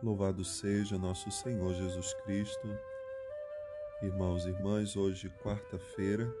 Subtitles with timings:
[0.00, 2.68] Louvado seja nosso Senhor Jesus Cristo.
[4.00, 6.32] Irmãos e irmãs, hoje, quarta-feira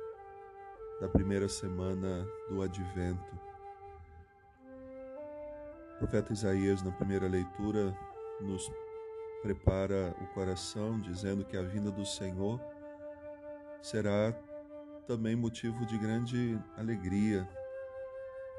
[1.00, 3.36] da primeira semana do Advento.
[5.96, 7.92] O profeta Isaías, na primeira leitura,
[8.40, 8.70] nos
[9.42, 12.60] prepara o coração, dizendo que a vinda do Senhor
[13.82, 14.32] será
[15.08, 17.48] também motivo de grande alegria,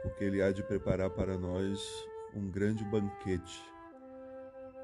[0.01, 2.05] porque Ele há de preparar para nós
[2.35, 3.78] um grande banquete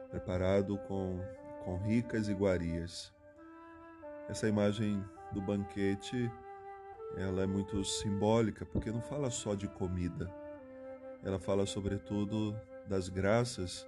[0.09, 1.19] preparado com,
[1.64, 3.13] com ricas iguarias.
[4.27, 6.32] Essa imagem do banquete,
[7.18, 10.32] ela é muito simbólica, porque não fala só de comida.
[11.23, 12.55] Ela fala sobretudo
[12.87, 13.87] das graças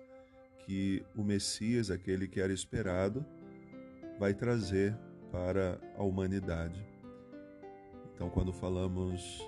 [0.59, 3.25] que o Messias, aquele que era esperado,
[4.19, 4.97] vai trazer
[5.31, 6.85] para a humanidade.
[8.13, 9.47] Então, quando falamos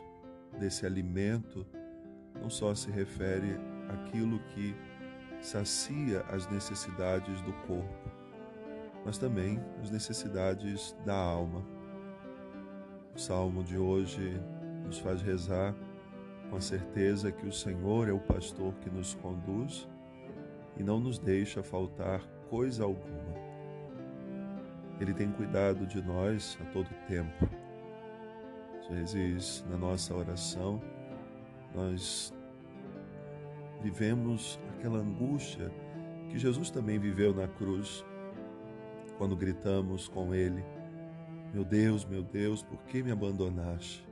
[0.59, 1.65] desse alimento,
[2.39, 3.57] não só se refere
[3.89, 4.75] àquilo que
[5.41, 8.11] sacia as necessidades do corpo,
[9.05, 11.63] mas também as necessidades da alma.
[13.15, 14.41] O salmo de hoje
[14.85, 15.73] nos faz rezar
[16.49, 19.87] com a certeza que o Senhor é o pastor que nos conduz
[20.77, 23.49] e não nos deixa faltar coisa alguma.
[24.99, 27.47] Ele tem cuidado de nós a todo tempo.
[28.81, 30.81] Às vezes, na nossa oração,
[31.75, 32.33] nós
[33.81, 35.71] vivemos aquela angústia
[36.29, 38.05] que Jesus também viveu na cruz,
[39.17, 40.63] quando gritamos com Ele:
[41.53, 44.07] Meu Deus, meu Deus, por que me abandonaste?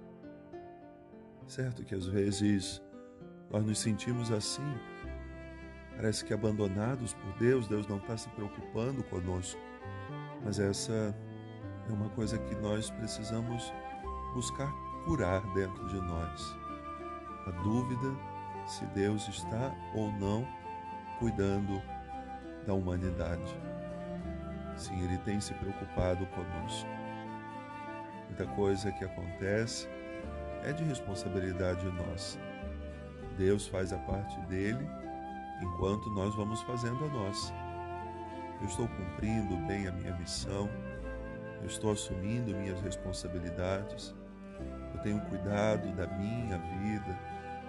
[1.48, 2.82] Certo que às vezes
[3.50, 4.76] nós nos sentimos assim,
[5.95, 9.60] parece que abandonados por Deus, Deus não está se preocupando conosco,
[10.44, 11.16] mas essa
[11.90, 13.72] é uma coisa que nós precisamos
[14.34, 14.70] buscar
[15.06, 16.58] curar dentro de nós.
[17.45, 18.14] A dúvida
[18.68, 20.48] se Deus está ou não
[21.20, 21.82] cuidando
[22.66, 23.58] da humanidade.
[24.76, 26.90] Sim, Ele tem se preocupado conosco.
[28.28, 29.88] Muita coisa que acontece
[30.64, 32.38] é de responsabilidade nossa.
[33.38, 34.88] Deus faz a parte dele
[35.61, 37.54] enquanto nós vamos fazendo a nossa.
[38.60, 40.70] Eu estou cumprindo bem a minha missão,
[41.61, 44.16] eu estou assumindo minhas responsabilidades,
[44.94, 47.17] eu tenho cuidado da minha vida,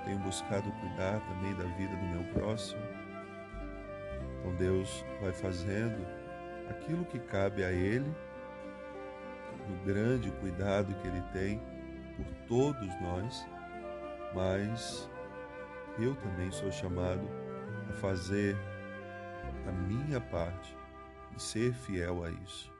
[0.08, 2.80] tenho buscado cuidar também da vida do meu próximo.
[4.40, 6.02] Então Deus vai fazendo
[6.70, 8.10] aquilo que cabe a Ele,
[9.68, 11.60] no grande cuidado que Ele tem
[12.16, 13.46] por todos nós,
[14.34, 15.10] mas
[15.98, 17.28] eu também sou chamado
[17.90, 18.56] a fazer
[19.66, 20.74] a minha parte
[21.36, 22.72] e ser fiel a isso.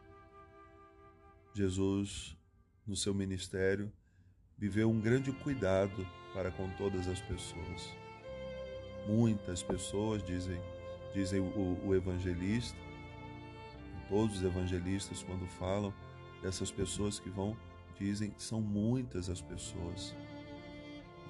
[1.53, 2.39] Jesus,
[2.87, 3.93] no seu ministério,
[4.59, 7.95] viveu um grande cuidado para com todas as pessoas.
[9.07, 10.61] Muitas pessoas dizem,
[11.15, 12.79] dizem o, o evangelista,
[14.09, 15.93] todos os evangelistas quando falam
[16.43, 17.57] dessas pessoas que vão
[17.99, 20.15] dizem são muitas as pessoas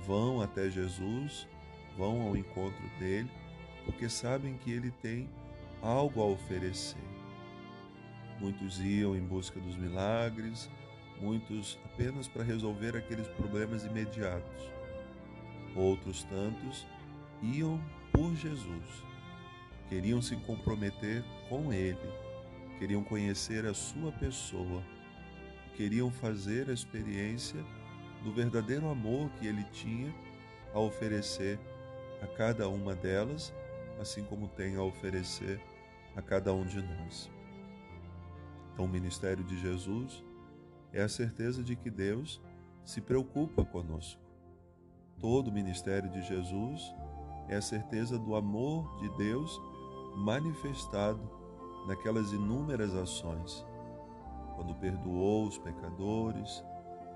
[0.08, 1.46] vão até Jesus,
[1.94, 3.30] vão ao encontro dele,
[3.84, 5.28] porque sabem que ele tem
[5.82, 6.96] algo a oferecer.
[8.40, 10.70] Muitos iam em busca dos milagres,
[11.20, 14.70] muitos apenas para resolver aqueles problemas imediatos.
[15.74, 16.86] Outros tantos
[17.42, 17.80] iam
[18.12, 19.04] por Jesus,
[19.88, 21.98] queriam se comprometer com Ele,
[22.78, 24.82] queriam conhecer a Sua pessoa,
[25.76, 27.64] queriam fazer a experiência
[28.24, 30.12] do verdadeiro amor que Ele tinha
[30.74, 31.58] a oferecer
[32.20, 33.52] a cada uma delas,
[34.00, 35.60] assim como tem a oferecer
[36.16, 37.30] a cada um de nós.
[38.72, 40.22] Então, o ministério de Jesus
[40.92, 42.40] é a certeza de que Deus
[42.84, 44.20] se preocupa conosco.
[45.18, 46.94] Todo o ministério de Jesus
[47.48, 49.60] é a certeza do amor de Deus
[50.16, 51.20] manifestado
[51.86, 53.64] naquelas inúmeras ações.
[54.56, 56.64] Quando perdoou os pecadores,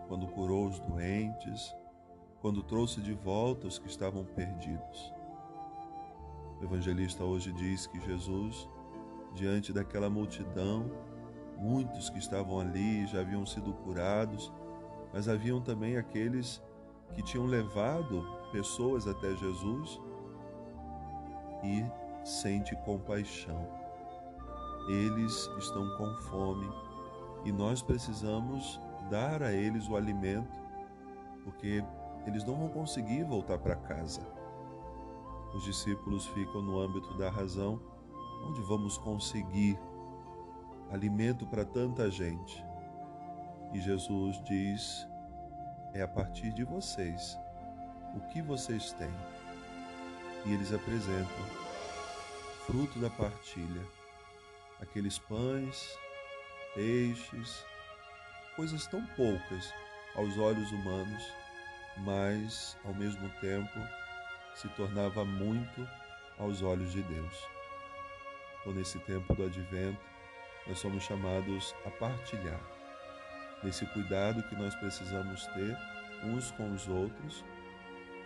[0.09, 1.75] quando curou os doentes,
[2.41, 5.13] quando trouxe de volta os que estavam perdidos.
[6.61, 8.69] O evangelista hoje diz que Jesus,
[9.35, 10.91] diante daquela multidão,
[11.63, 14.53] Muitos que estavam ali já haviam sido curados,
[15.13, 16.61] mas haviam também aqueles
[17.15, 20.01] que tinham levado pessoas até Jesus
[21.63, 21.85] e
[22.27, 23.65] sente compaixão.
[24.89, 26.69] Eles estão com fome
[27.45, 30.61] e nós precisamos dar a eles o alimento,
[31.45, 31.85] porque
[32.27, 34.27] eles não vão conseguir voltar para casa.
[35.55, 37.81] Os discípulos ficam no âmbito da razão,
[38.49, 39.79] onde vamos conseguir
[40.93, 42.65] alimento para tanta gente.
[43.73, 45.09] E Jesus diz:
[45.95, 47.39] é a partir de vocês.
[48.15, 49.11] O que vocês têm?
[50.45, 51.47] E eles apresentam
[52.67, 53.83] fruto da partilha.
[54.81, 55.99] Aqueles pães,
[56.75, 57.65] peixes,
[58.55, 59.73] coisas tão poucas
[60.15, 61.23] aos olhos humanos,
[61.99, 63.79] mas ao mesmo tempo
[64.55, 65.89] se tornava muito
[66.39, 67.49] aos olhos de Deus.
[68.61, 70.12] Então, nesse tempo do advento,
[70.67, 72.61] nós somos chamados a partilhar
[73.63, 75.77] desse cuidado que nós precisamos ter
[76.25, 77.45] uns com os outros,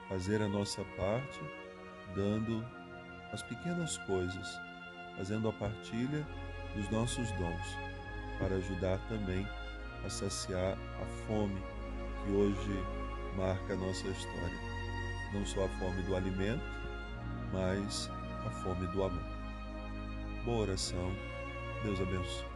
[0.08, 1.40] fazer a nossa parte,
[2.14, 2.64] dando
[3.32, 4.60] as pequenas coisas,
[5.16, 6.26] fazendo a partilha
[6.74, 7.76] dos nossos dons,
[8.38, 9.46] para ajudar também
[10.04, 11.62] a saciar a fome
[12.24, 12.84] que hoje
[13.36, 14.76] marca a nossa história.
[15.32, 16.64] Não só a fome do alimento,
[17.52, 18.10] mas
[18.46, 19.36] a fome do amor.
[20.44, 21.35] Boa oração.
[21.86, 22.56] Deus abençoe.